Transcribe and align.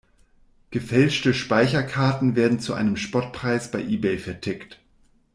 Gefälschte 0.71 1.31
Speicherkarten 1.31 2.35
werden 2.35 2.59
zu 2.59 2.73
einem 2.73 2.97
Spottpreis 2.97 3.69
bei 3.69 3.83
Ebay 3.83 4.17
vertickt. 4.17 4.79